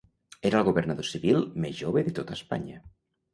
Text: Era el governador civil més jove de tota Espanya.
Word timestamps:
Era 0.49 0.61
el 0.63 0.65
governador 0.67 1.07
civil 1.09 1.43
més 1.67 1.77
jove 1.83 2.05
de 2.09 2.15
tota 2.21 2.39
Espanya. 2.39 2.81